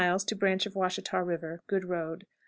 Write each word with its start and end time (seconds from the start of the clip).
Branch 0.39 0.65
of 0.65 0.73
Washita 0.75 1.21
River. 1.21 1.61
Good 1.67 1.85
road. 1.85 2.25